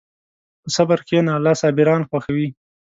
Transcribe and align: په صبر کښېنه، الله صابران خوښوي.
په 0.61 0.69
صبر 0.75 0.99
کښېنه، 1.07 1.31
الله 1.37 1.53
صابران 1.61 2.01
خوښوي. 2.09 2.47